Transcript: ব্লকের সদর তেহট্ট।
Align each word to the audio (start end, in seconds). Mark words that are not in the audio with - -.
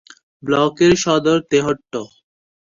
ব্লকের 0.43 0.91
সদর 1.03 1.37
তেহট্ট। 1.51 1.93